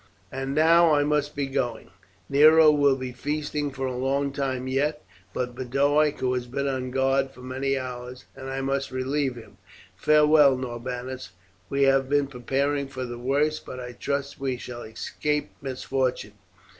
And 0.31 0.55
now 0.55 0.95
I 0.95 1.03
must 1.03 1.35
be 1.35 1.45
going. 1.45 1.91
Nero 2.27 2.71
will 2.71 2.95
be 2.95 3.11
feasting 3.11 3.69
for 3.69 3.85
a 3.85 3.95
long 3.95 4.31
time 4.33 4.67
yet; 4.67 5.05
but 5.31 5.53
Boduoc 5.53 6.21
has 6.21 6.47
been 6.47 6.67
on 6.67 6.89
guard 6.89 7.29
for 7.29 7.41
many 7.41 7.77
hours 7.77 8.25
and 8.35 8.49
I 8.49 8.61
must 8.61 8.89
relieve 8.89 9.35
him. 9.35 9.57
Farewell, 9.95 10.57
Norbanus; 10.57 11.33
we 11.69 11.83
have 11.83 12.09
been 12.09 12.25
preparing 12.25 12.87
for 12.87 13.05
the 13.05 13.19
worst, 13.19 13.63
but 13.63 13.79
I 13.79 13.91
trust 13.91 14.39
we 14.39 14.57
shall 14.57 14.81
escape 14.81 15.51
misfortune. 15.61 16.33